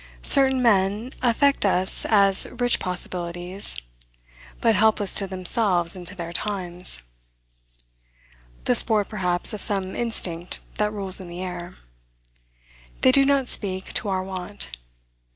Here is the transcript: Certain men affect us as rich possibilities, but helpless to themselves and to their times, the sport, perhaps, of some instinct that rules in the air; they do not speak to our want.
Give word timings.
Certain 0.23 0.63
men 0.63 1.11
affect 1.21 1.63
us 1.63 2.05
as 2.09 2.47
rich 2.57 2.79
possibilities, 2.79 3.79
but 4.59 4.73
helpless 4.73 5.13
to 5.13 5.27
themselves 5.27 5.95
and 5.95 6.07
to 6.07 6.15
their 6.15 6.33
times, 6.33 7.03
the 8.63 8.73
sport, 8.73 9.09
perhaps, 9.09 9.53
of 9.53 9.61
some 9.61 9.95
instinct 9.95 10.57
that 10.77 10.91
rules 10.91 11.19
in 11.19 11.29
the 11.29 11.43
air; 11.43 11.75
they 13.01 13.11
do 13.11 13.23
not 13.23 13.47
speak 13.47 13.93
to 13.93 14.09
our 14.09 14.23
want. 14.23 14.71